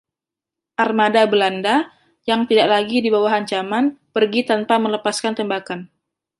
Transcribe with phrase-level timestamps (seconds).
[0.83, 1.75] Armada Belanda,
[2.29, 3.85] yang tidak lagi di bawah ancaman,
[4.15, 5.79] pergi tanpa melepaskan tembakan.